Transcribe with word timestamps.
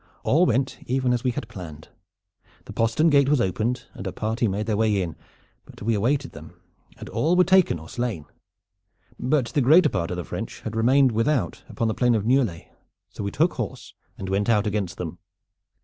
All 0.23 0.47
went 0.47 0.79
even 0.87 1.13
as 1.13 1.23
we 1.23 1.29
had 1.29 1.47
planned. 1.47 1.89
The 2.65 2.73
postern 2.73 3.11
gate 3.11 3.29
was 3.29 3.39
opened, 3.39 3.85
and 3.93 4.07
a 4.07 4.11
party 4.11 4.47
made 4.47 4.65
their 4.65 4.75
way 4.75 4.99
in; 4.99 5.15
but 5.63 5.83
we 5.83 5.93
awaited 5.93 6.31
them, 6.31 6.55
and 6.97 7.07
all 7.07 7.35
were 7.35 7.43
taken 7.43 7.77
or 7.77 7.87
slain. 7.87 8.25
But 9.19 9.49
the 9.49 9.61
greater 9.61 9.89
part 9.89 10.09
of 10.09 10.17
the 10.17 10.23
French 10.23 10.61
had 10.61 10.75
remained 10.75 11.11
without 11.11 11.63
upon 11.69 11.87
the 11.87 11.93
plain 11.93 12.15
of 12.15 12.25
Nieullet, 12.25 12.65
so 13.11 13.23
we 13.23 13.29
took 13.29 13.53
horse 13.53 13.93
and 14.17 14.27
went 14.27 14.49
out 14.49 14.65
against 14.65 14.97
them. 14.97 15.19